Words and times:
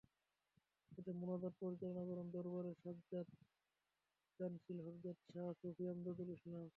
এতে 0.91 1.11
মোনাজাত 1.19 1.53
পরিচালনা 1.61 2.03
করেন 2.09 2.27
দরবারের 2.35 2.75
সাজ্জাদানশীন 2.83 4.37
হজরত 4.85 5.17
শাহ 5.25 5.47
সুফি 5.59 5.83
এমদাদুল 5.87 6.29
ইসলাম। 6.37 6.67